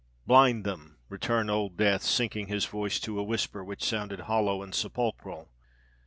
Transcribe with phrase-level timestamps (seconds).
[0.25, 4.73] "Blind them!" returned Old Death, sinking his voice to a whisper, which sounded hollow and
[4.73, 5.51] sepulchral.